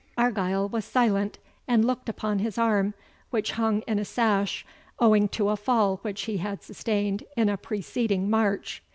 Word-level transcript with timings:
Argyle 0.17 0.67
was 0.67 0.83
silent, 0.83 1.37
and 1.67 1.85
looked 1.85 2.09
upon 2.09 2.39
his 2.39 2.57
arm, 2.57 2.95
which 3.29 3.51
hung 3.51 3.81
in 3.81 3.99
a 3.99 4.03
sash, 4.03 4.65
owing 4.97 5.27
to 5.27 5.49
a 5.49 5.55
fall 5.55 5.97
which 5.97 6.23
he 6.23 6.37
had 6.37 6.63
sustained 6.63 7.23
in 7.37 7.47
a 7.49 7.55
preceding 7.55 8.27
march. 8.27 8.81